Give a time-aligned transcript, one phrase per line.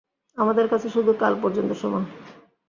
[0.37, 2.05] আমাদের কাছে শুধু কাল পর্যন্ত সময়।